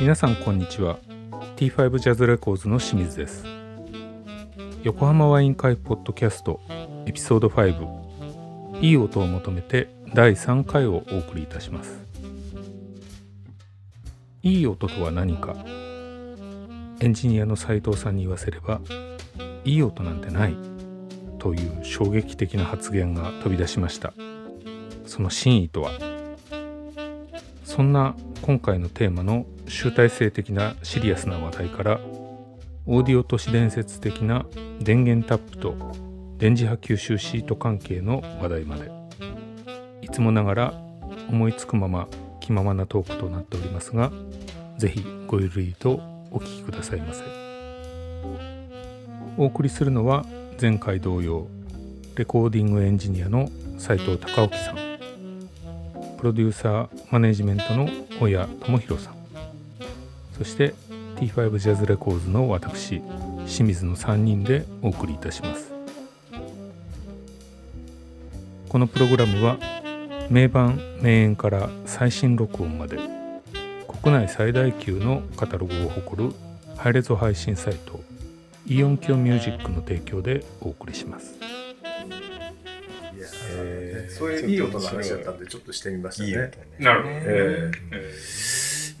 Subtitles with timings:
[0.00, 0.98] 皆さんこんにちは。
[1.56, 3.44] T5 ジャズレコーズの清水です。
[4.84, 6.60] 横浜ワイン会ポッドキャスト
[7.06, 11.98] エピソード5いい音を求めて第3回をお送りいたします。
[14.48, 15.54] いい音とは何か。
[17.00, 18.80] エンジニアの斉藤さんに言わせれば
[19.64, 20.56] いい音なんてない
[21.38, 24.14] という衝撃的な発言が飛び出しました。
[25.06, 25.90] その真意とは。
[27.62, 32.00] そんな今回のテーマの集大成的なシリアスな話題から
[32.86, 34.46] オーディオ都市伝説的な
[34.80, 35.74] 電源タップと
[36.38, 38.90] 電磁波吸収シート関係の話題まで。
[40.00, 40.74] いつもながら
[41.28, 42.08] 思いつくまま
[42.40, 44.12] 気ままなトークとなっておりますが
[44.78, 47.22] ぜひごゆるりとお聞きくださいませ。
[49.36, 50.24] お送りするのは
[50.60, 51.46] 前回同様
[52.16, 53.48] レコーディングエンジニアの
[53.78, 54.76] 斉藤隆興さん。
[56.18, 57.88] プロデューサーマネジメントの
[58.20, 59.14] 親智弘さん。
[60.36, 60.74] そして
[61.16, 63.00] T5 ジャズレコーズの私
[63.46, 65.72] 清水の3人でお送りいたします。
[68.68, 69.58] このプログラムは
[70.30, 72.98] 名盤名演から最新録音まで
[74.02, 76.34] 国内最大級のカタログを誇る
[76.76, 78.00] ハイレゾ配信サイト
[78.66, 81.34] イオンキョミュージックの提供でお送りします。
[83.60, 86.28] えー、そういういい音の話だったんでちょっとしてみましたね。
[86.28, 86.52] いい音ね。
[86.78, 87.70] なるほどね、え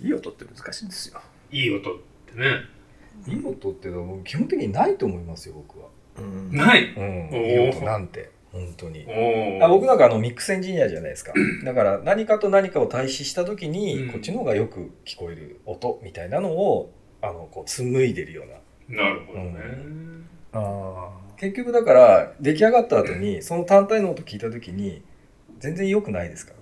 [0.00, 1.20] えいい音って難しいんですよ。
[1.52, 2.46] ーいい音ってね。
[3.26, 5.88] いい音っていうのは基本的にないと思いますよ僕は、
[6.50, 6.94] ない。
[6.96, 9.06] うん、いい音なんて本当に。
[9.60, 11.32] おあ僕なんかあのミックスエンジニアじゃないですか。
[11.64, 14.12] だから何かと何かを対比した時に、うん。
[14.12, 16.92] こっちの方がよく聞こえる音みたいなのを
[17.22, 19.02] あのこう紡いでるような。
[19.04, 19.60] なるほどね、
[20.52, 25.02] あ結局だから出来上がった後にその単体の音聞いた時に
[25.58, 26.54] 全然良くないですか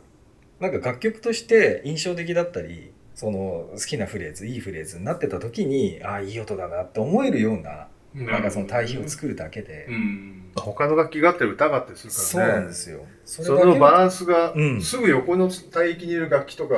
[0.60, 0.68] ら。
[0.68, 10.42] なんか楽曲として印象的だったりその好きなフレーズいいフレーズになってた時にああいい音だなって思えるようななんかその対比を作るだけで、うん。
[10.45, 12.60] あ他の楽器があって歌があったりするそうからね。
[12.60, 13.06] なんですよ。
[13.24, 14.80] そそのバランスがうん。
[14.80, 16.74] すぐ横の帯域にいる楽器とか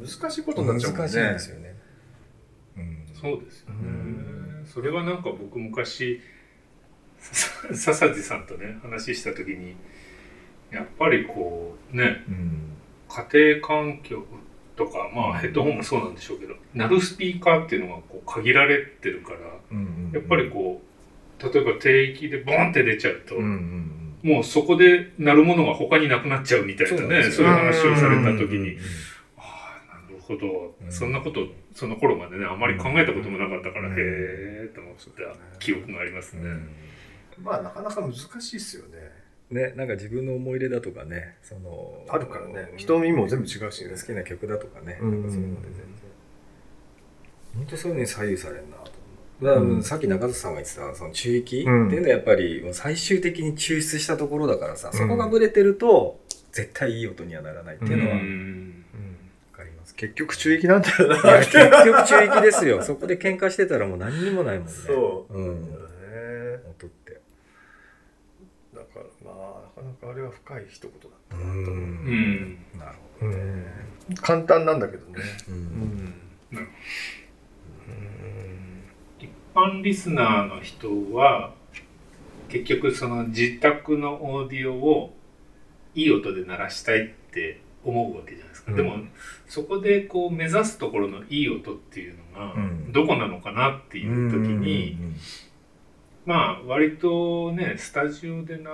[0.00, 1.02] 難しいことになっちゃうもんね。
[1.02, 1.76] 難しいんですよね、
[2.76, 3.06] うん。
[3.14, 4.66] そうですよね、うん。
[4.66, 6.20] それはなんか僕昔
[7.18, 9.74] さ笹地さんとね話した時に
[10.70, 12.76] やっぱりこうねうん。
[13.08, 14.22] 家庭環境
[14.76, 19.38] とかまあヘッドホンもそうなんでしょうけど鳴るスピーカーっていうのがこう限られてるから
[19.72, 20.10] うん。
[20.14, 20.87] やっぱりこう
[21.40, 28.76] 例えば低域でボンって出ちゃうと、うんうんもうそこで鳴るものが他になくなっちゃうみたいなねそういう話をされた時に、
[29.36, 33.94] ああなるほど、うんそんなことその頃までねあまり考えたこともなかったから、うん。
[33.94, 35.58] へえと思った。
[35.60, 36.42] 記憶がありますね。
[37.40, 39.12] まあなかなか難しいですよね。
[39.50, 42.72] ね、なんか自分の思い入れだとかねそのあるからね。
[42.76, 43.90] 人の身も全部違うしね。
[43.90, 45.22] 好きな曲だとかね、うん。
[45.22, 45.84] なんかそういうので全然。
[47.54, 48.90] 本当そういうのに左右されるなと
[49.42, 49.82] だから、うん。
[49.82, 56.18] さっき中田さんが言ってたその中域ってうんいうのはやっぱりもう最終的に抽出したところだからさ、そこがブレてると
[56.52, 58.84] 絶対いい音にはならないっていうのはう分ん
[59.52, 61.38] かります、結局中域なんだよな。
[61.38, 62.80] 結局中域ですよ。
[62.82, 64.72] そこで喧嘩してたらもう何にもないもんね。
[64.72, 65.34] そう。
[65.34, 65.62] うん。
[65.62, 65.68] ね。
[66.68, 67.20] 音って。
[68.74, 69.34] だからまあ
[69.80, 71.50] なかなかあれは深い一言だったうなと。
[71.50, 71.74] 思う。
[71.74, 71.76] う
[72.10, 72.58] ん。
[72.78, 73.64] なるほどね、
[74.22, 75.14] 簡単なんだけどね。
[75.48, 75.54] うん。
[75.54, 76.14] うん。
[76.50, 76.70] なる一
[79.58, 81.52] 般リスナーの人は
[82.48, 85.14] 結局その自宅のオーディオを
[85.94, 88.76] いい音で鳴らしたいって思うわけじゃないですか、うん。
[88.76, 88.96] でも
[89.48, 92.92] そこでこう目指すところのいい音っていうのがうん。
[92.92, 94.96] どこなのかなっていう時に、
[96.24, 98.70] まあ割とねスタジオで鳴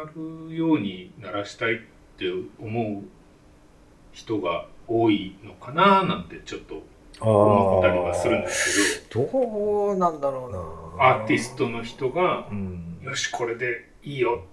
[0.49, 1.79] るように鳴らしたいっ
[2.19, 2.31] て
[2.61, 3.05] 思う
[4.13, 6.83] 人が多いのかななんてちょっと
[7.21, 9.29] 思ったりはするんですけど。
[9.33, 11.07] どうなんだろうな。
[11.13, 12.99] アーティストの人がうん。
[13.03, 14.45] よしこれでいいよ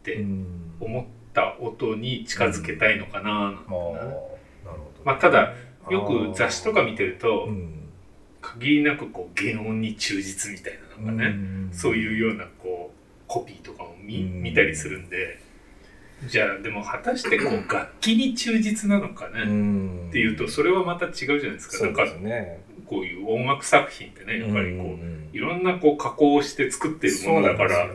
[0.00, 0.46] ってうん。
[0.80, 3.66] 思った音に近づけたいのかななんてなる。
[3.68, 4.38] ほねど。
[5.04, 5.54] まあただ
[5.90, 7.80] よく雑誌とか見てるとうん。
[8.40, 10.74] 限りなくこう原音に忠実みたい
[11.04, 11.34] なのがね
[11.72, 15.38] そういうようなこうコピーとかも見うん見たりするんで
[16.28, 20.08] じゃあでも果たしてこう楽器に忠実なのかねん。
[20.08, 21.84] っていうとそれはまた違うじゃないですか。
[21.84, 22.60] なんかそうですね。
[22.86, 27.92] こういう音楽作品ってねやっぱりこう、うんいろんなこう加工して作ってるものだからそうな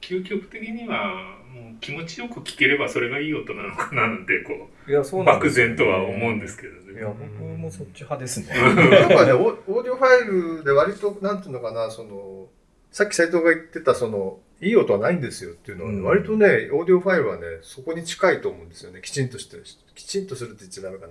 [0.00, 6.80] 究極的にはもう気持ちよく聴ければそれがいい音なのかななんてこいやそうう漠なんですよ然とは思うんですけどね。
[7.00, 8.48] いや僕もそっち派ですね。
[8.48, 9.08] なん。
[9.08, 12.48] かね、オオーディオファイルで割と、なんていうのかな、その、
[12.90, 16.04] さっき斉藤が言ってた、その、いい音はないんですよっていうのはね、うん。
[16.04, 19.00] 割とね、オーディオファイルはね、そこに近いと思うんですよね。
[19.02, 19.56] きちんとして、
[19.94, 21.06] きちんとするって言っちゃダメか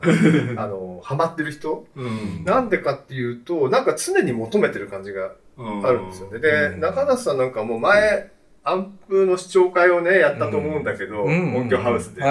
[0.55, 0.61] な。
[0.63, 1.87] あの、ハマってる人。
[1.95, 2.43] うん。
[2.45, 6.39] なんでかっていうと、なんか常に求めてる感じがあるんですよね。
[6.39, 6.79] で、うん。
[6.79, 8.31] 中田さんなんかもう前、
[8.63, 11.55] アンプの視聴会をね、やったと思うんだけど、うん。
[11.55, 12.21] 音響ハウスで。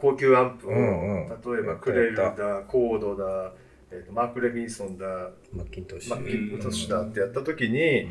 [0.00, 1.28] 高級アンプを、うんうん。
[1.28, 2.32] 例えばクレルだ、
[2.66, 3.52] コードだ、
[3.90, 5.06] えーとマーク・レビンソンだ、
[5.52, 8.08] マッキントッシマッキュントッシュだってやった時に、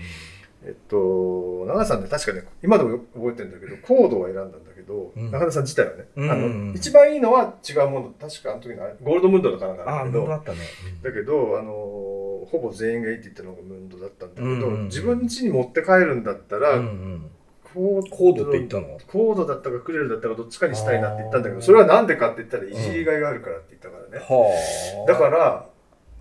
[0.64, 5.32] えっと、長田さんね、確かね、今でも覚えてるんだけど、コードを選んだんだけど、うん。
[5.32, 10.58] 中田さん自体はね、うんあの、一番いいのは違うもの、確かあの時のゴールドムンドだからなんだけど、本当だったね。
[11.02, 17.32] だけど、あの、ほぼ全員がいいって言ったのがムンドだったんだけど、うんうん自分家に持って帰るんだったら、うんうん。
[17.74, 19.00] コードコードって言ったの？
[19.08, 24.24] コードだったかクレルだったかどっちかにしたいなって言ったんだけど、それはなんでかって言ったら、いじりがいがあるからって言ったからね。
[24.24, 25.12] はあ。
[25.12, 25.71] だから、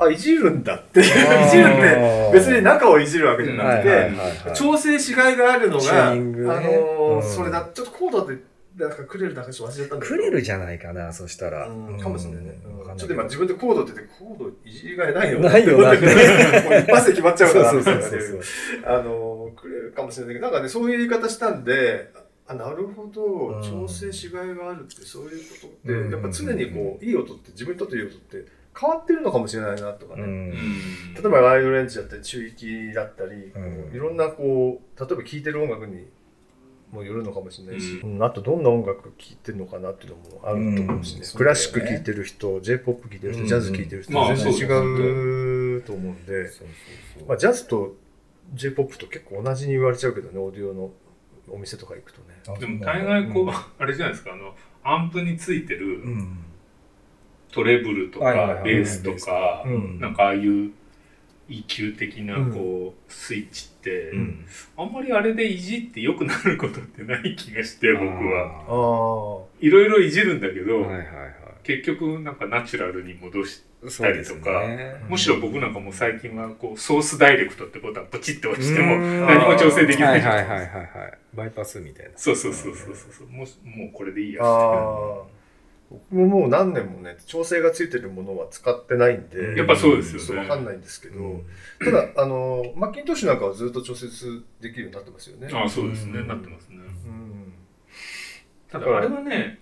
[0.00, 1.00] あ、いじるんだって。
[1.00, 4.11] いじるって、別に中をいじるわけじゃなくて、
[4.55, 8.38] 調整しがいがあるのが、あのそれだ、ちょっとコードで、
[8.76, 10.17] なんかクレルだかちょっと忘れちゃったんだけど。
[10.17, 11.69] クレルじゃないかなそしたら。
[11.69, 12.00] うん。
[12.00, 12.58] かもしれないね。
[12.97, 15.41] ちょっと今自分でコードって言って、コードいじりがいないよ。
[15.41, 17.70] ないよなもう一発で決まっちゃうから。
[17.70, 18.41] そうそうそう
[18.87, 22.11] あのー、くれるかもしれないけど、なんかね、そういう言い方したんで、
[22.47, 23.62] あ、なるほど、うん。
[23.62, 26.11] 調整しがいがあるって、そういうことって、うん。
[26.11, 28.44] やっぱ常にこう、いい音って、自分にとっていい音って
[28.81, 30.23] 変わってるのかもしれないなとかね。
[30.23, 30.50] うん。
[31.15, 33.53] 例えばワイドレンジだったり、中域だったり、
[33.93, 36.09] いろんなこう、例えば聴いてる音楽に
[36.91, 38.23] もよるのかもしれないし、ううん。
[38.23, 41.27] あとどんな音楽聴いてるのかなっていうのもあると思うしね。
[41.31, 41.38] うん。
[41.38, 43.49] クラシック聴いてる人、J-POP 聴いてる人、うん。
[43.49, 46.50] ジャズ聴いてる人、まあ全然違うと思うんで、
[47.29, 47.97] まあ、ジャズと
[48.55, 50.91] J-POP と結構同じに言われちゃうけどね、オーディオの
[51.49, 52.59] お店とか行くとね。
[52.59, 53.50] でも大概こう、うん。
[53.50, 56.38] あれじゃないですかあのアンプについてるうん
[57.52, 60.00] トレブルとかベースとかうん。
[60.00, 60.73] なんかああいう
[61.49, 64.47] EQ 的なこうスイッチってうん。
[64.76, 69.47] あんまりあれでいじって良くなることってない気がして僕は。
[69.61, 70.87] いろいろいじるんだけど
[71.62, 74.94] 結局なんかナチュラルに戻しそうですね。
[75.08, 79.26] むしろ僕なんかもう最近はこうソースダイレクトってボタンポチって押してもうん。
[79.26, 80.20] 何も調整できない。
[80.20, 82.12] はいはいはいはいはいバイパスみたいな。
[82.17, 85.39] そうそうそうそうそうもうもうこれでいいやああ。
[85.90, 90.26] 僕ももう何年もね、調整がついてるものは使ってないんで、やっぱそうですよね。
[90.26, 91.44] そうわかんないんですけど、うん。
[91.84, 95.48] ただ、あの、マッキントッシュなんかはずっと調節できるようになってますよね。
[95.52, 96.20] ああそうですね。
[96.20, 96.28] うん。
[96.28, 96.76] なってますね。
[96.76, 97.52] うん。
[98.70, 99.58] ただあれはね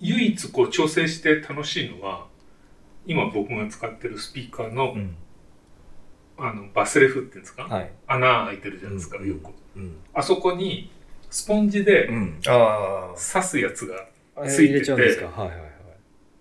[0.00, 2.26] 唯一こう調整して楽しいのは
[3.06, 5.14] 今僕が使ってるスピーカーの,、うん。
[6.36, 7.92] あのバスレフっていうんですか、はい。
[8.08, 9.28] 穴開いてるじゃないですか、うん。
[9.28, 9.50] よく。
[9.76, 10.90] うんあそこに
[11.30, 12.08] スポンジで
[12.42, 14.06] 刺すやつがあ
[14.46, 14.74] ついてて。
[14.74, 15.26] 入れちゃうんですか？
[15.26, 15.68] はいはいはい。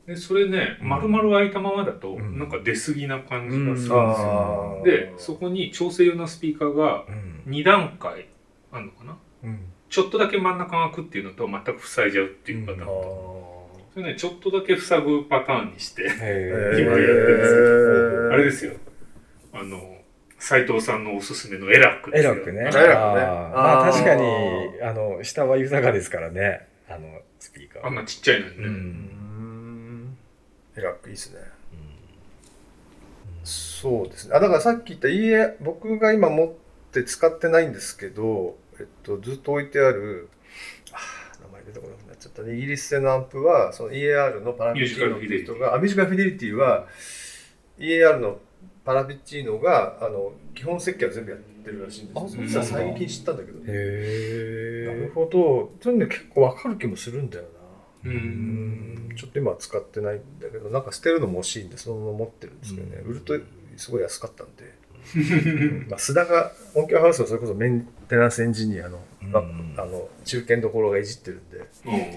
[0.07, 0.89] でそれねうん。
[0.89, 2.37] 丸々開いたままだとうん。
[2.39, 3.95] なんか出過ぎな感じがするんですあ。
[3.95, 4.81] よ。
[4.85, 7.51] でそこに調整用のスピーカーがうん。
[7.51, 8.27] 2段階
[8.71, 9.17] あるのかな？
[9.43, 9.59] うん。
[9.89, 12.87] ちょっとだけ真ん中が開くっていうのと全く塞いじゃうっていうパターン。
[13.93, 17.53] それねちょっとだけ塞ぐパターンにして今やってるんです。
[17.53, 18.73] ーあれですよ。
[19.53, 19.97] あの、
[20.37, 22.33] 斉藤さんのおすすめの ELAC ですよ。
[22.33, 22.59] ELAC ね。
[22.59, 23.25] ELAC ね。
[23.55, 24.23] まあ確かに、
[24.83, 26.67] あの、下は豊かですからね。
[26.87, 27.07] あの、
[27.39, 27.87] スピーカー。
[27.87, 28.63] あんなちっちゃいのにね。
[28.65, 28.73] うん。
[28.73, 30.17] うん。
[30.77, 31.39] ELAC いいですね。
[31.39, 31.87] うん
[33.47, 34.35] そうですね。
[34.35, 36.51] あ、だからさっき言った家、僕が今持っ
[36.91, 40.27] て使ってないんですけど、えっと、ずっと置いてある、
[40.91, 42.57] あー名前出てこなくなっちゃったね。
[42.57, 46.87] イギリス製のアンプは、その EAR のパラヴィチーニっていう人が、あ、ミュージカルフィデリティは、
[47.79, 48.39] EAR の
[48.83, 52.41] パラピッチーノが、あの、基本設計は全部やってるらしいんですよ。
[52.43, 53.63] あ実は最近知ったんだけど、へ
[54.87, 55.71] なるーほど。
[55.81, 58.09] それね、結構わかる気もするんだよな。
[58.11, 58.13] う。
[58.13, 58.93] うん。
[59.11, 63.11] んちょっと今は使ってないんだけど、なんか捨てるのも惜しいんで、そのまま持ってるんですけどね、うん。
[63.11, 63.33] 売ると
[63.77, 64.75] すごい安かったんで、
[65.89, 69.73] まあ、須田が、音響ハウスのそれこそメンテナンスエンジニアの、まうん。
[69.77, 71.65] あ、あの中堅どころがいじってるんで、うん。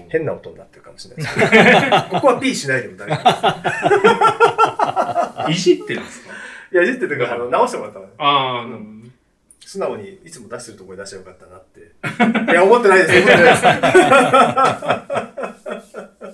[0.09, 1.51] 変な音になってるかもしれないです。
[1.51, 1.55] け
[1.89, 3.15] ど、ここは P しないでも大丈
[5.39, 6.33] 夫で いじってるんですか？
[6.33, 6.73] す。
[6.73, 9.00] いや、いじってるから、あの直してもらったら、ああ、うん
[9.71, 11.79] 素直にいつも出してるところに出してよかったなって。
[12.51, 13.55] いや、思ってないです、思ってないで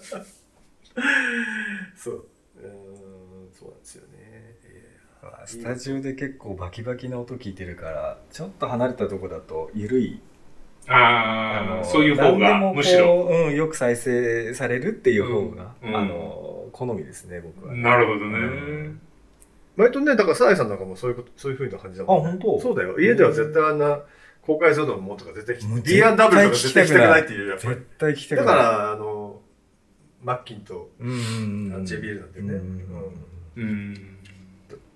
[0.02, 0.18] す。
[2.04, 2.26] そう。
[2.58, 4.56] うーん、そうなんですよね。
[5.46, 10.20] スタジオで結構バキバキな音聞いてるから、ちょっと離れたとこだと緩い。
[10.88, 13.30] ああ、そういう方が、むしろ。
[13.30, 17.76] うん、よく再生されるっていう方が、うんうんあの、好みですね、僕は。
[17.76, 18.40] なるほどね。
[18.40, 19.02] うん
[19.78, 22.60] 割とね、だから、サザエさんなんかもそういうこと、そういう風な感じだもん、あ本当？
[22.60, 23.00] そうだよ。
[23.00, 24.02] 家では絶対あんな、
[24.42, 27.88] 公開ゾーンのものとか絶対もう B&W とか絶対聞きたくないっていう、やっぱり絶。
[27.98, 29.42] 対来てだから、あの、
[30.24, 32.54] マッキンとうんうんうん JBL なんだよね。
[32.54, 34.18] うんうん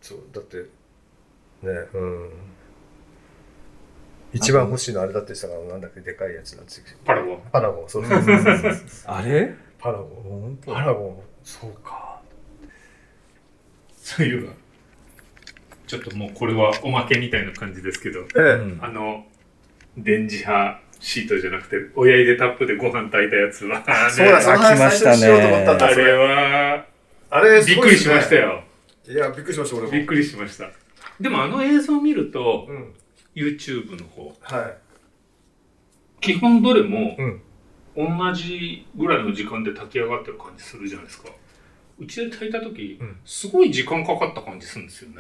[0.02, 0.66] そう、だって、ね、
[1.94, 2.30] うん。
[4.34, 6.86] 一番欲しいのあれだって言ってたから、なんだっけ、でかいやつなんですよ。
[7.06, 8.76] パラゴンパラゴン、そうそうそうそうそう。
[9.14, 9.54] あれ？
[9.78, 10.08] パラゴン。
[10.24, 10.74] 本当？
[10.74, 12.22] パラゴン、そうか。
[13.96, 14.54] そういうの
[15.92, 19.26] ちょっともうこれはおまけみたいな感じですけどええ、うんあの
[19.98, 26.12] 電磁波シートじゃなくて親入れタップでご飯炊いたやつは、 ね、そうだ、その話来ましたね最初にしようと思ったんだ、そあれれ。
[26.14, 26.86] は
[27.30, 28.42] あれ、びっくりしましたよ。
[28.48, 28.64] よ
[29.10, 29.92] いや、びっくりしました、俺も。
[29.92, 30.72] びっくりしました
[31.20, 32.94] でもあの映像を見るとうん。
[33.36, 34.76] YouTube の方は
[36.22, 37.16] 基本どれもい。
[37.98, 38.18] うん。
[38.18, 41.30] 同じぐらいの時間で炊き上がってる感じするじゃないですか
[42.00, 45.18] うちで炊いた時、うんすごい時間かかった感じするんですよね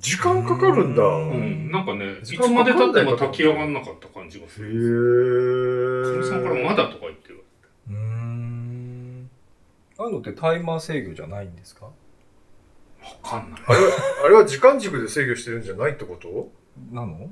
[0.00, 1.02] 時間かかるんだ。
[1.02, 1.68] ううん。
[1.68, 6.28] ん、なんかねいつ時間まで経っても炊き上がんなかった感じがすへるかみー。
[6.28, 7.44] さんからまだとか言ってる
[7.90, 9.30] うーん。
[9.98, 11.86] ああいうのってタイマー制御じゃないんですか？
[11.86, 11.92] わ
[13.22, 13.60] かんない。
[13.66, 13.92] あれは、
[14.24, 16.50] あれは時間軸で制御してるんじゃないってこと？
[16.92, 17.30] なの？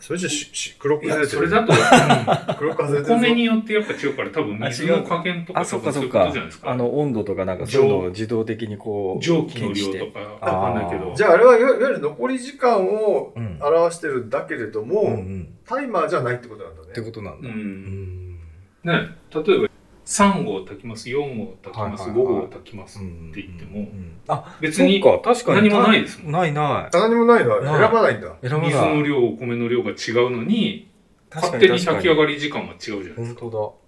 [0.00, 1.50] それじゃし、し黒くいずれてる。
[1.50, 3.26] やそれだと 黒く外れおてるぞ。
[3.26, 5.92] 米によってやっぱ違うから多分水の加減とかあそういうっか。
[6.00, 6.70] そっかことじゃないですか？
[6.70, 10.20] あの温度とかなんかそういうのを自動的にこう蒸気の量とか。
[10.20, 11.12] わかんないけど。
[11.16, 13.58] じゃああれはいわゆる残り時間をうん。
[13.62, 15.18] 表してるんだけれども、
[15.66, 16.88] タイマーじゃないってことなんだね。
[16.90, 17.48] ってことなんうだ。
[17.48, 17.56] うん。
[17.56, 18.38] ん。
[18.84, 18.92] ね
[19.34, 19.68] 例えば
[20.06, 22.44] 3合炊きます4合炊きます5はいはいはい。
[22.46, 23.80] 合炊きますうんって言っても。
[23.80, 26.32] うんあ別にそっか確かに何もないですもん。
[26.32, 26.96] ないない。
[26.96, 27.50] 何もないの？
[27.50, 27.80] はない。
[27.80, 28.36] 選ばないんだ。
[28.40, 28.66] 選ばない。
[28.68, 30.88] 水の量お米の量が違うのに
[31.34, 33.40] 勝手に炊き上がり時間は違うじゃないですか。
[33.42, 33.80] 本当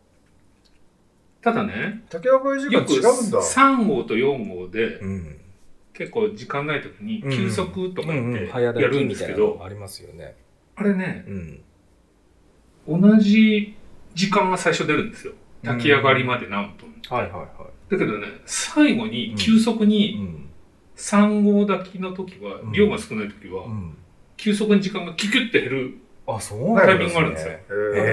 [1.41, 3.39] ただね炊き上がり時間よく違うんだ。
[3.39, 5.41] 3合と4合でだうん。
[5.95, 10.37] 結構時間ない時に休息とかって早やるんですけどありますよね。
[10.77, 11.25] あれね
[12.87, 13.01] うん。
[13.01, 13.77] 同じ
[14.15, 15.33] 時間が最初出るんですよ
[15.65, 16.89] 炊き上がりまで何分？
[17.09, 17.47] はいはいは
[17.91, 20.49] だけどね最後に急速いにん
[20.97, 22.73] 3合炊きの時はうん。
[22.73, 23.97] 量が少ない時はうん。
[24.37, 27.53] 急速に時間がキュキュッて減るあそうタイミングがあるんですよ。
[27.53, 27.57] へ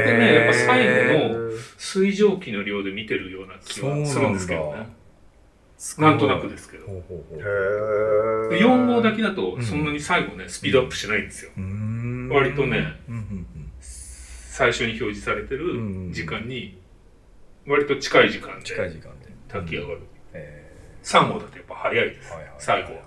[0.05, 4.87] でねやっぱ最後のの水蒸気の量で見てるような気はするんですけどね。
[5.97, 6.85] なんとなくですけど。
[6.87, 7.39] ほうほうほう
[8.53, 11.51] へで4合炊きだとそんなに最後ねスピードアップしないんですよ。
[12.33, 13.45] 割とねうんうん。
[13.79, 16.13] 最初に表示されてるうん。
[16.13, 16.79] 時間に
[17.67, 19.27] 割と近い時間うん近いで時間で。
[19.49, 20.01] 炊き上がる。
[20.33, 20.71] え
[21.03, 22.31] 3合だとやっぱ早いです。
[22.31, 22.55] ーはいはいはい。
[22.59, 23.01] 最後は。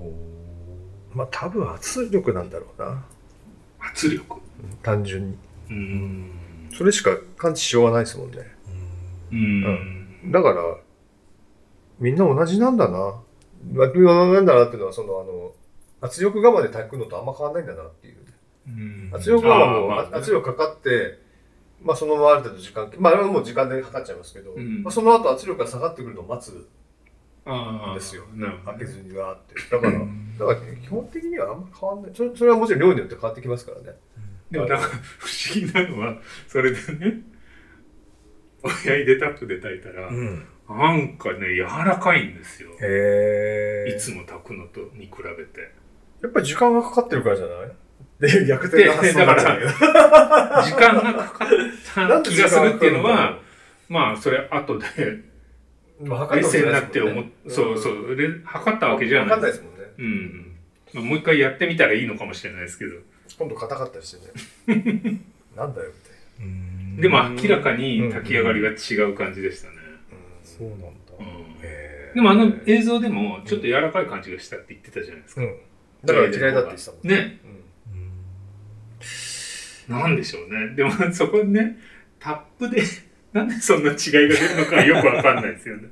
[0.00, 3.04] おまあ多分圧力なんだろうな。
[3.80, 4.40] 圧力？
[4.82, 5.38] 単純に。
[5.68, 6.30] うーうん。
[6.72, 8.38] それしか感知しようがないですもんね。
[9.32, 10.30] うん。
[10.32, 10.62] だから、
[11.98, 13.20] みんな同じなんだな。
[13.72, 15.52] まあなんだなっていうのは、その、あの、
[16.00, 18.16] 圧力釜で炊くのとあんま変わんないんだなっていう。
[18.68, 19.10] うん。
[19.14, 20.08] 圧力釜も、あーまあね。
[20.12, 21.18] 圧力かかって、
[21.82, 24.82] まあそのままある程度時間、まああれはもう時間で測っちゃいますけど、うん。
[24.82, 26.68] まあ、その後圧力が下がってくるのを待つ
[27.44, 27.94] あー。
[27.94, 28.24] ですよ。
[28.64, 29.54] 開けずにわーって。
[29.70, 29.92] だから、
[30.52, 32.10] だから基本的にはあんま変わんない。
[32.14, 33.96] それそれはもちろん量によって変わってきますからね。
[34.50, 36.16] でもなんか不思議なのは
[36.46, 37.20] それでね
[38.62, 40.46] 親入れタップで炊いたら、うん。
[40.68, 42.70] なんかね柔らかいんですよ。
[42.80, 45.72] へえいつも炊くのとに比べて。
[46.22, 47.72] やっぱり時間がかかってるからじゃない？
[48.20, 49.70] で、逆転の発想になっちゃうけど。
[49.70, 53.38] 時間がかかった気がするっていうのは
[53.88, 54.86] まあそれ後で
[56.00, 58.14] まあ測冷静になって思っ、そうそう。
[58.14, 59.34] れ測ったわけじゃわない。
[59.34, 59.78] かんないですもんね。
[59.98, 60.04] うん。
[60.04, 60.48] うん
[60.94, 62.96] まあ、もう一回やってみたらいいのかもしれないですけど。
[63.38, 64.16] 今度硬かったりし
[64.66, 65.20] てね。
[65.56, 66.56] なんだよ、みたい
[66.96, 67.02] な。
[67.02, 69.74] でも明らかに炊き上がりが違う感じでしたね、
[70.42, 70.88] そうなんだ。
[72.14, 75.56] でもあの映像でもちょっと柔らかい感じがしたって言ってたじゃないですか、うん。
[76.04, 77.38] だから嫌いだって言ってたもんね
[79.88, 81.78] なんでしょうねでもそこにね
[82.18, 82.82] タップで
[83.32, 85.88] なんでそんな違いが出るのかよくわかんないですよね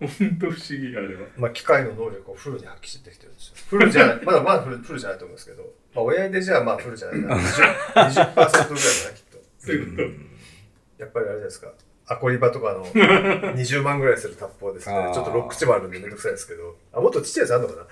[0.00, 3.54] ほんと不思議あれはまあ、機械の能力をフルに発揮してきてるんですよ。
[3.66, 5.62] フルじゃない、 まだまだフルフルじゃないと思うんですけど、
[5.92, 7.34] まあ、親指でじゃあまあフルじゃない な。
[7.34, 9.42] 20%, 20%ぐらいだな、きっと。
[9.58, 11.72] そういうこと、やっぱりあれじゃないですか。
[12.06, 17.86] アコリバとかの20万ぐらいするタップをですねちょっとロックチもあるんでめんどくさいですけど、あ、もっとちっちゃいやつあるのかな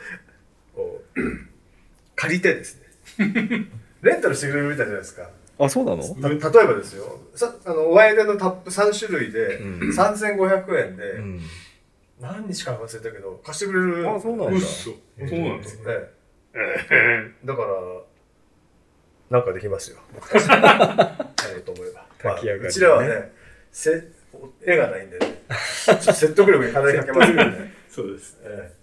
[0.75, 1.21] こう
[2.15, 2.81] 借りてです
[3.19, 3.69] ね。
[4.07, 5.29] レンタルしてくれるみたいじゃないですか。
[5.59, 6.03] あそうなの？
[6.41, 11.41] た例えばですよ、さあの、親指のタップ3種類でうん3500円で、うん
[12.19, 14.09] 何日か忘れたけど、貸してくれる。
[14.11, 15.83] あそうなんだうっそそうなんですね。
[16.55, 17.69] えだから、
[19.29, 19.99] なんかできますよ。
[20.35, 21.15] や
[21.53, 22.07] ろうと思えば。
[22.25, 23.33] まあうちらはね、
[23.71, 24.03] せ
[24.65, 25.43] 絵がないんでね、
[25.85, 27.75] ちょっと説得力に課題かけますけどね。
[27.91, 28.77] そうですええ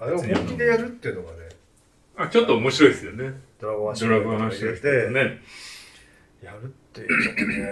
[0.00, 1.47] あれを本気でやるっていうのがね、
[2.18, 3.32] あ、ちょっと面白いですよね。
[3.60, 5.40] ドラゴンアッシュドラゴンアッシュね。
[6.42, 7.68] やるっていうのもね。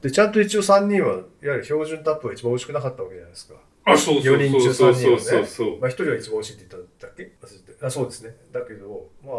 [0.00, 3.54] で、ちゃんと一応3人は、いわゆる標準タップが一番美味しくなかったわけじゃないですか。
[3.84, 5.22] あ、そうそう4人中3そうそう人はね。
[5.22, 5.80] そうそう。
[5.80, 8.36] まあ1人が一番美味しいって言ったんだっけ忘れてあ、そうですね。
[8.52, 9.32] だけど、ま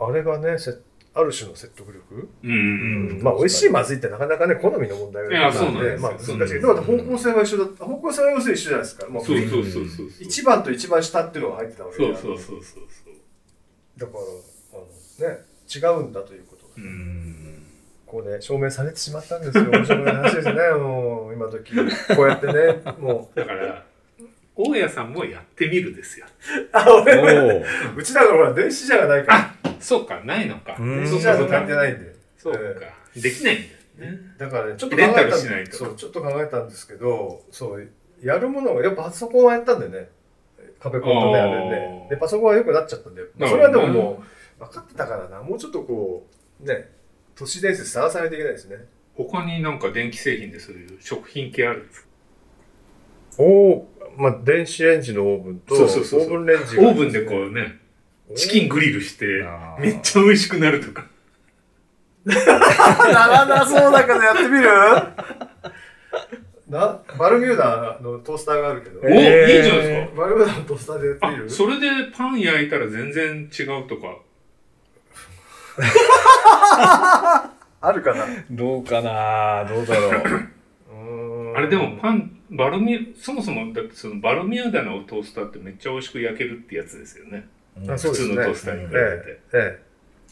[0.00, 0.72] あ、あれがね、せ
[1.18, 2.54] ある種の説得力、うんう
[3.14, 3.22] ん。
[3.22, 6.36] まあ、美味しいまずいってなかなかね、好みの問題がいやそうなんでまあ、難しい。
[6.60, 7.84] でも、方向性は一緒だった。
[7.86, 9.06] 方向性は要するに一緒じゃないですか。
[9.08, 10.06] まあ、そうそうそうそう。
[10.20, 13.18] 一番と一番下っていうのが入ってたわけそうでそうそうそうそう。
[13.98, 14.18] だから、
[14.74, 15.44] あのね、
[15.74, 16.72] 違うんだということが。
[16.76, 17.62] うん。
[18.04, 19.64] こうね、証明されてしまったんですよ。
[19.70, 21.72] 面白い話ですね、 もう、今時。
[22.14, 23.38] こうやってね、もう。
[23.38, 23.86] だから、
[24.54, 26.26] 大家さんもやってみるですよ。
[26.72, 27.62] あ、俺、お
[27.96, 29.55] うちだからほら、電子じゃがないから。
[29.80, 30.76] そうか、ないのか。
[30.78, 32.14] ないんで。
[32.36, 32.60] そうか。
[33.14, 33.58] できないん
[33.98, 34.20] だよね。
[34.38, 37.88] だからね、ちょっと考レンタえたルしないとそう、ちょっと考えたんですけど、そう、
[38.22, 40.08] やるものが、やっぱパソコンはやったんでね。
[40.78, 42.10] 壁コンとね、あれあでー。
[42.10, 44.22] で、パソコンは良くなっちゃったんで、まあそれはでもも
[44.58, 46.26] う、分かってたからな、もうちょっとこ
[46.62, 46.90] う、ね、
[47.34, 48.84] 都市伝説探さないといけないですね。
[49.14, 52.06] 他になんか電気製品でそういう食品系あるんですか？
[53.38, 57.78] おまあ、電子レンジのオーブンと、そうそうそうそうオーブンレンジオーブンでこうね、
[58.34, 59.44] チキングリルして、
[59.78, 61.06] めっちゃ美味しくなるとか。
[62.24, 64.68] ならなそうだけどやってみる？
[66.68, 69.00] なバルミューダのトースターがあるけど。
[69.00, 70.20] お、えーいいじゃないですか。
[70.22, 74.18] バルミューダのトースターでやってみある、それでパン焼いたら全然違うとか。
[77.80, 78.26] あるかな？
[78.50, 79.64] どうかな？
[79.68, 80.12] どうだろう。
[81.52, 87.46] うあれでもパン、バルミュそもそもだってそのバルミューダのトースターってめっちゃ美味しく焼けるってやつですよね。
[87.88, 89.40] あそうですね普通のトースターに比べて。
[89.54, 89.86] ええ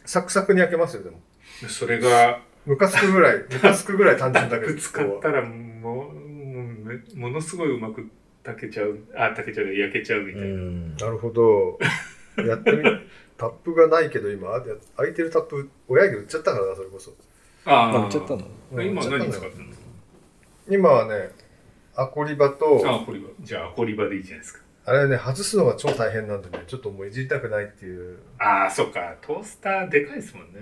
[0.07, 1.19] サクサクに焼けますよ、でも。
[1.69, 4.73] それが、ムカつくぐらい、 ムカつくぐらい単純だけど。
[4.73, 8.07] ぶつかったらもう、もうめものすごいうまく
[8.43, 10.47] 炊けちゃう、あ、炊けちゃう、焼けちゃうみたいな。
[10.47, 11.79] んなるほど。
[12.43, 12.83] やってみ
[13.37, 14.63] タップがないけど今、あ
[14.97, 17.17] 空いてるタップ、親に売っちゃったからな、それこそ。
[17.65, 18.47] ああ、売っちゃったの？
[18.83, 19.77] 今何使ってんの？
[20.69, 21.31] 今はね、
[21.95, 23.29] アコリバと、あ、アコリバ。
[23.41, 24.64] じゃあ、アコリバでいいじゃないですか。
[24.87, 28.19] あれね、外すのが超大変なんでね、ちょっともういじりたくないっていう。
[28.39, 29.15] ああ、そっか。
[29.23, 30.61] トースターでかいですもんね。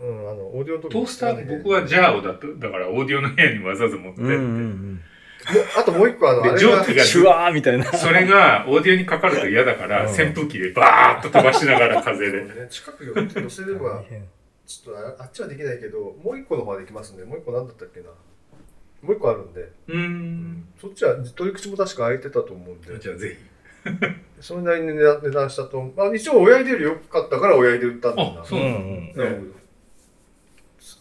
[0.00, 5.00] うん、あの、オーディオの時トースター、僕はジャーをだと、だからオーディオの部屋にわざわざ持ってって、うんうん
[5.44, 7.84] もうあともう一個あの、あで、れが蒸気が、シュワーみたいな。
[7.92, 12.44] それがオーディオにかかると嫌だから、うん扇風機でバーッと飛ばしながら風で。
[12.44, 14.24] ね、近く寄って寄せれば大、変
[14.66, 18.06] ちょっとああっちはできないけど、もう一個の方はできますんで、もう一個なんだったっけな。
[18.06, 20.64] もう一個あるんで、うーん。
[20.80, 23.53] そっちは取り口も確か開いてたと思うんで、じゃあぜひ。
[24.40, 25.82] それなりに値段したと。
[25.96, 28.40] まあ一応親指より良かったから親指で売ったんだよな。
[28.42, 29.24] あ、そうなんだ。
[29.24, 29.54] うん。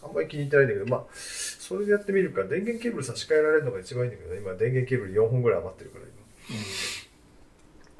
[0.03, 6.05] あんまり気に入ってないんだけど、まあ、それでやってみるか、電源ケーブル差し替えられるのが一番いいんだけどね、今電源ケーブル4本ぐらい余ってるから、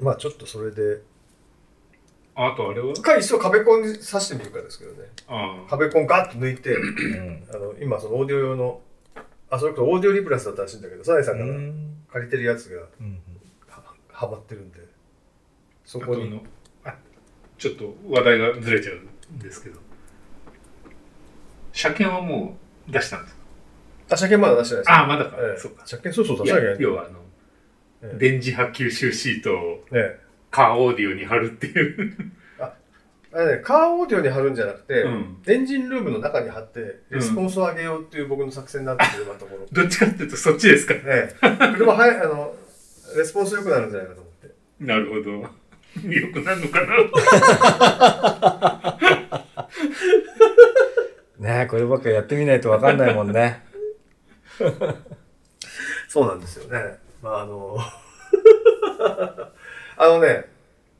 [0.00, 0.06] 今。
[0.06, 1.00] まあちょっとそれで、
[2.34, 2.92] あとあれは？
[2.94, 5.08] か、いっそ壁コンに挿してみるかですけどね。
[5.68, 6.78] 壁コンガッと抜いて、う
[7.20, 8.82] んあの今そのオーディオ用の、
[9.50, 13.18] あ、それこそオーディオリプラスだったらしいんだけど、サザエさんからうん借りてるやつがうんは
[14.14, 14.78] はまってるんで、
[15.84, 16.30] そあことに。
[16.30, 16.42] の
[16.84, 16.94] あ
[17.58, 18.94] ちょっと話題がずれちゃう
[19.34, 19.80] んですけど。
[21.72, 22.56] 車検はも
[22.88, 23.40] う出したんですか？
[24.10, 24.90] あ、車検まだ出してないです。
[24.92, 25.36] ああ、まだか。
[25.40, 25.82] ええそうか。
[25.86, 26.92] 車検そうそう出さなきゃいけない。
[26.92, 27.18] 要はあの、
[28.02, 32.32] ええ電磁波吸収シートをええカーオーディオに貼るっていう。
[32.60, 39.66] あれね、カーオーディオに貼るんじゃなくて、うんエンジンルームの中に貼って、レスポンスを上げようっていう僕の作戦になってる今のところ。
[39.72, 40.94] どっちかっていうとそっちですか。
[40.94, 41.34] ねえ
[41.76, 42.54] 車はや、あの、
[43.16, 44.54] レスポンス良くなるんじゃないかと思って。
[44.80, 45.30] なるほど。
[46.08, 46.94] よくなるのかな？
[51.38, 53.62] ねえこればっかやってみないとわかんないもんね。
[56.08, 56.98] そうなんですよね。
[57.22, 57.76] まあ、あの、
[59.96, 60.46] あのね、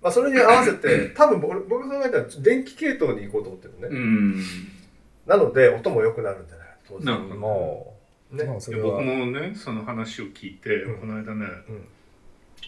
[0.03, 3.89] まあ、それに合わせて、多分僕僕が考えたら電気系統に行こうと思ってるのね。
[3.91, 4.45] うん。
[5.27, 7.97] なので、音も良くなるんじゃない当然なるほども
[8.33, 9.01] う、ね僕は。
[9.03, 11.89] もね、その話を聞いて、うんこの間ね、うん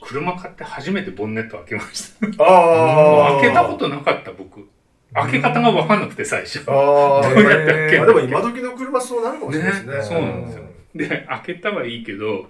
[0.01, 2.45] 車買って初めてボンネット開けました。
[2.45, 3.41] ああ。
[3.41, 4.69] 開けたことなかった僕。
[5.15, 6.65] 開け方が分かんなくて最初。
[6.69, 9.97] ああ、どうやって開けるまあでも今時の車そうなるかもしれないですね。
[9.97, 12.47] ねそうなんですよで、開けたはいいけど、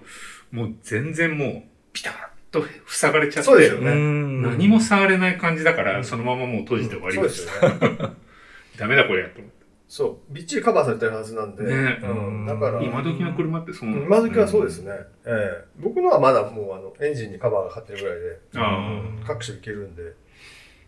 [0.51, 2.13] もう全然もう、ピタッ
[2.51, 7.69] と塞がれちゃって、そうですよねうん何も触れない感じだから、そのままもう閉じて終わりました。
[8.77, 9.56] ダメだこれやと思って。
[9.87, 10.33] そう。
[10.33, 11.63] びっちりカバーされてるはずなんで。
[11.63, 12.45] ねうん。
[12.45, 14.91] だから、今時の車ってそうな今時はそうですね。
[15.25, 20.13] ええ僕のはまだもうあのエンジンにカバーがかかってるぐらいで、あ各種いけるんで。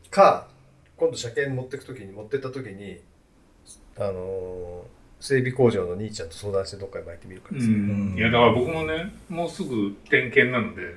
[0.09, 0.47] か、
[0.97, 2.99] 今度車検持ってくときに、持ってったときに、
[3.97, 7.73] あのー整備工場の兄ちゃんと相談してどっかに巻いてみるかですね。
[7.75, 8.15] ん。
[8.17, 10.95] いや、だから僕もね、もうすぐ点検なので、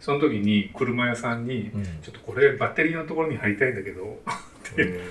[0.00, 4.18] その時に車屋さんにうん「ちょっとこれバッテリーのところに貼りたいんだけどうん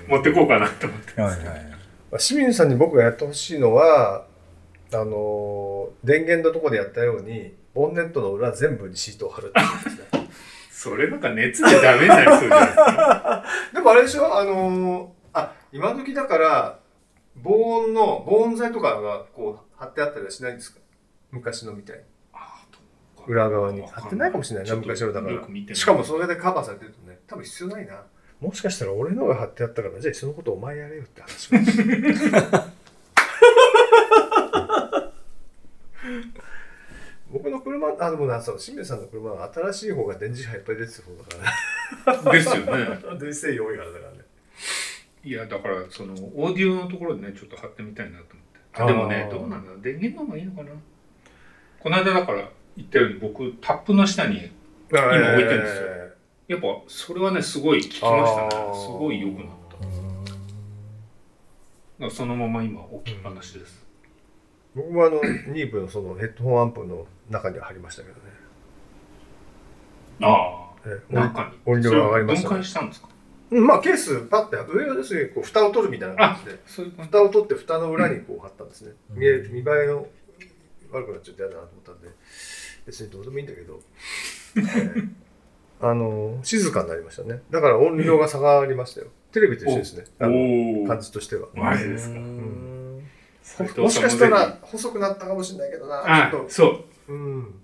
[0.08, 1.79] 持ってこうかな」と思ってはいはいまあ
[2.18, 4.26] 清水さんに僕がやってほしいのは
[4.92, 10.30] あのー電源のところでやったようにボンネットの裏全部にシートを貼るってことですね
[10.72, 13.46] それなんか熱でダメになりそうじゃないですか？
[13.76, 14.38] でもあれでしょ？
[14.40, 16.80] あのーあ今時だから
[17.36, 20.80] 防音の防音材とかがこう貼ってあったりはしないんですか？
[21.32, 22.04] 昔のみたいに。
[23.28, 23.86] 裏側に。
[23.86, 25.76] 貼ってないかもしれないな昔のだから。
[25.76, 28.02] しかもそれでカバーされてるとね多分必要ないな
[28.42, 31.50] もしかしたら俺のが貼ってあったからじゃあそのことお前やれよって話。
[37.32, 42.32] 僕の車あでもなそう清水さんの車は新しい方が電磁波いっぱい出てる方だから。
[42.32, 43.20] ねですよね。
[43.20, 44.20] 電子製品多いからだからね。
[45.24, 48.26] いやだからそのオーディオのところでねちょっと貼ってみたいなと
[48.84, 48.94] 思って。
[48.94, 50.72] でもねどうなんだ電源の方がいいのかな。
[51.80, 54.50] この間だから言ったように僕タップの下に
[54.90, 56.09] 今置いてるんですよ
[56.50, 58.10] やっぱそれはねすごい効きました
[58.44, 58.50] ね。
[58.74, 59.46] すごい良くなっ
[62.02, 62.10] た。
[62.10, 63.86] そのまま今置きっぱなしです、
[64.74, 65.22] 僕もあの
[65.54, 68.22] ニーブのそのヘッドホンアンプの中には貼りましたけどね。
[70.22, 70.90] ああ。
[70.90, 71.52] え中に。
[71.66, 72.56] 音量が上がりましたね。
[72.56, 73.10] 分解したんですか？
[73.52, 76.60] うんまあケースパッて上を要するにこう蓋を取るみたいな感じで。
[76.66, 77.12] そういう感じ。
[77.12, 79.20] 蓋を取って蓋の裏にこう貼ったんですね、うん。
[79.20, 80.08] 見え見栄えの
[80.92, 82.10] 悪くなっちゃって嫌だなと思ったんで。
[82.86, 83.80] 別にどうでもいいんだけど、
[84.56, 85.10] えー
[85.82, 87.42] あの静かになりましたね。
[87.50, 89.08] だから音量が下がりましたよ。
[89.32, 90.06] テレビと一緒ですね。
[90.20, 91.48] あのおお感じとしては。
[91.54, 92.20] マジですか。
[93.82, 96.50] もしかしたぜら細くなったかもしれないけどなちょっと。
[96.50, 96.68] そ
[97.08, 97.14] う。
[97.14, 97.56] うん。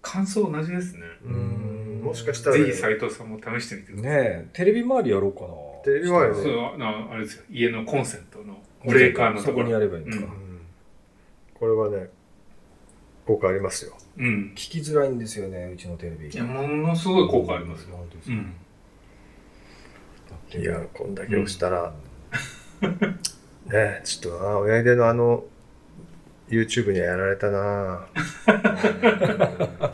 [0.00, 1.02] 感想同じですね。
[1.24, 2.02] うん。
[2.04, 5.48] もしかしたらね、ぜひ斉藤さんも試してみてください、ねえテレビ周りやろうかな。
[5.84, 7.42] テレビ周りねそうああれですよ。
[7.50, 9.52] 家のコンセントのブレーカーのところ。
[9.52, 10.32] そこにやればいいのか、
[11.54, 12.10] これはね
[13.26, 14.52] 効果ありますようん。
[14.54, 16.28] 聞きづらいんですよねうちのテレビ。
[16.28, 18.36] いやものすごい効果ありますよ、本当ですか
[20.56, 21.92] うん、いやこんだけ押したら、
[23.66, 25.44] ねちょっとな親出のあの
[26.48, 28.06] YouTube にはやられたな。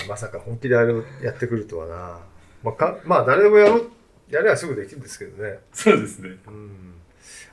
[0.09, 2.21] まさか本気であれをやってくるとはな。
[2.63, 3.91] まあかまあ誰でもやろう
[4.31, 6.37] やればすぐできるんですけどね、そうですね。
[6.47, 6.95] うん、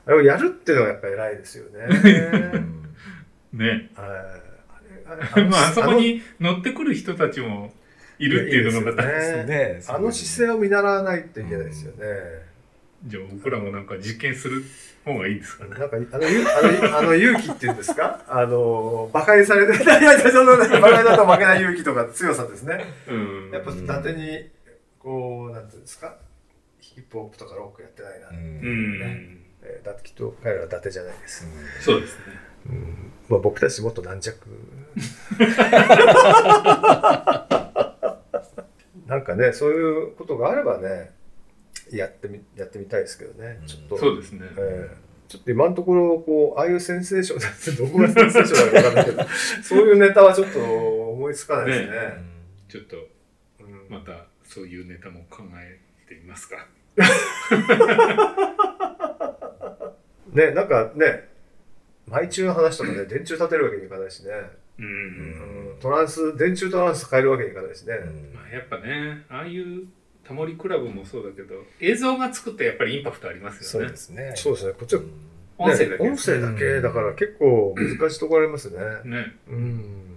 [0.06, 1.86] あれをやるっていうのがやっぱり偉いですよね。
[3.52, 3.90] う んね。
[3.94, 4.04] は
[4.46, 4.49] い
[5.50, 7.72] まああそこのに乗ってくる人たちも
[8.18, 9.08] いるっていうのがまた。
[9.08, 12.06] ですよねあの姿勢を見習わないといけないですよね、
[13.06, 14.62] じゃあ僕らもなんか実験する
[15.04, 15.70] 方がいいですかね。
[15.70, 18.22] なんか、あの、ゆあの、あの勇気っていうんですか？
[18.28, 22.84] あの、馬鹿にされて、いやいや、その、馬鹿にだと負けない勇気とか強さですね。
[23.08, 23.50] うん。
[23.50, 24.50] やっぱ、伊達に、
[24.98, 26.18] こう、なんていうんですか？
[26.80, 28.28] ヒップホップとかロックやってないな。
[28.28, 31.46] うんうん、ねえーだってきっと彼らは伊達じゃないです。
[31.80, 33.12] そうですねうん。
[33.28, 34.46] まあ僕たちもっと軟弱。
[39.06, 41.12] なんかね、そういうことがあればね、
[41.90, 43.60] やってみ、やってみたいですけどね。
[43.66, 43.98] ちょっと。
[43.98, 49.22] そうですねええちょっと今のところ、こう、ああいうセンセーションだって、どこがセンセーションなのかわかんないけど、
[49.62, 51.96] そういうネタはちょっと思いつかないですね。
[52.68, 52.96] ちょっと
[53.60, 56.66] うんまたそういうネタも考えてみますか
[60.32, 61.28] ね、なんかね、
[62.10, 64.32] 毎中の話とかね、電柱立てるわけにいかないしね、
[64.78, 64.88] うん、う
[65.74, 65.78] ん。
[65.80, 67.94] トランス、電柱トランス変えるわけにいかないしね。
[68.34, 69.86] まあ、やっぱねああいう
[70.24, 74.32] タモリクラブもそうだけど映像がつくとやっぱりインパクトありますそうよねですね。
[74.36, 75.08] そうですね、こっちは、ね、
[75.58, 76.08] 音声だけ。
[76.08, 78.78] 音声だけだから結構難しいところありますね。
[79.04, 79.34] ね。
[79.48, 80.16] うん。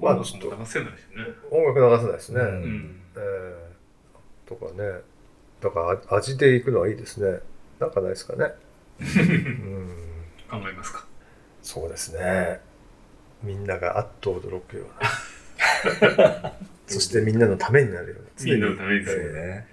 [0.00, 0.50] まあ、音ちょっと。
[0.50, 1.34] 楽も流せないしね。
[1.50, 2.40] 音楽流せないですね。
[2.40, 2.62] ううん。
[2.62, 3.18] んえ。
[4.46, 5.00] ーとかね。
[5.60, 7.40] だからあ味でいくのはいいですね。
[7.78, 8.54] なんかないですかね。
[9.00, 9.79] うん。
[10.50, 11.04] 考えますか？
[11.62, 12.60] そうですね。
[13.42, 16.52] みんながあっと驚くような。
[16.86, 18.44] そしてみんなのためになるような。
[18.44, 19.66] みんなのために常そうね。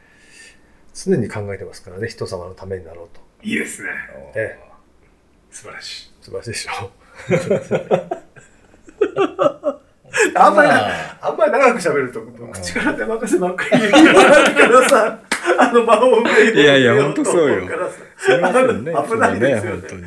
[0.93, 2.07] 常に考えてますからね。
[2.07, 3.21] 人様のためになろうと。
[3.43, 3.89] いいですね。
[4.35, 4.67] ええ。
[5.51, 6.11] 素晴らしい。
[6.21, 6.91] 素晴らしいでしょ。
[10.35, 10.87] あんまりな、
[11.21, 11.31] あ。
[11.31, 14.23] んまり長く喋ると、口から出まかせばっかり言うか
[14.67, 15.19] らさ、
[15.59, 17.67] あの場を埋めいやいやほんとそうよ。
[18.17, 18.93] すみませんね。
[19.09, 19.81] 危ないですよね。
[19.81, 20.03] 本当に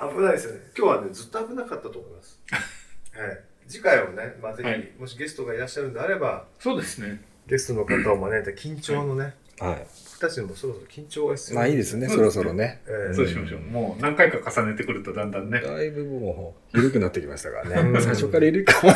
[0.00, 0.60] 危ないですよね。
[0.76, 2.40] 今日はね、ずっと危なかったと思います。
[3.18, 3.40] はい。
[3.66, 4.92] 次回をね、まあ、ぜひ、はい。
[4.98, 7.22] もしゲストがいらっしゃるんであれば、そうですね。
[7.46, 8.54] ゲストの方を招い。
[8.54, 9.86] て緊張のね、はい。
[10.04, 12.82] 僕たちにもそろそろ緊張が必要まあいいですねそろそろね。
[12.86, 13.60] ええそうしましょう。
[13.60, 15.60] もう何回か重ねてくるとだんだんね。
[15.60, 17.92] だいぶもう緩くなってきましたからうん。
[17.92, 18.92] ね最初から緩いかも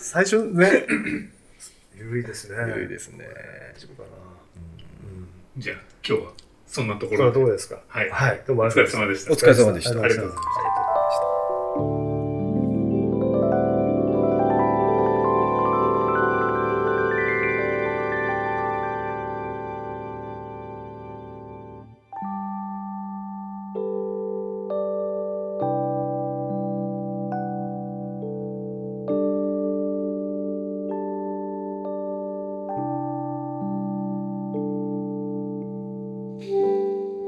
[0.00, 0.86] 最初ね、
[1.96, 2.56] 緩いですね。
[2.68, 3.24] 緩いですね。
[3.76, 4.16] 大丈夫かな。
[5.56, 5.60] うん。
[5.60, 6.32] じゃあ今日は
[6.66, 7.78] そんなとここれはどうですか？
[7.88, 8.10] はい。
[8.10, 9.32] はい、どうもあおりがとうございま疲れ様でした。
[9.32, 9.90] お疲れ様でした。
[9.90, 10.93] ありがとうございました。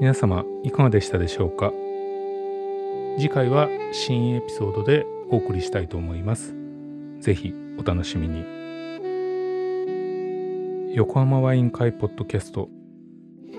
[0.06, 1.72] 皆様いかがでしたでしょうか？
[3.18, 6.54] 次回は新エピソードでお送りしたいと思います。
[7.18, 8.44] ぜひお楽しみに。
[10.94, 12.68] 横浜ワイン会ポッドキャスト。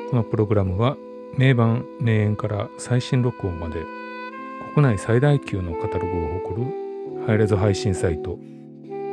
[0.10, 0.96] このプログラムは
[1.38, 3.84] 名盤名演から最新録音まで
[4.74, 8.40] 国内最大級のカタログを誇るハイレゾ配信サイト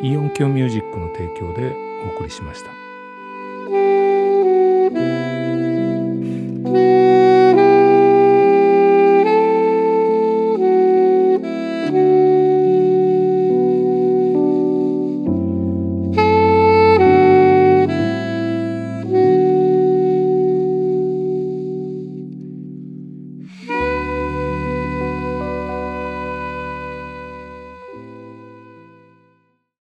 [0.01, 1.75] イオンキョミュージックの提供で
[2.13, 2.84] お送りしました。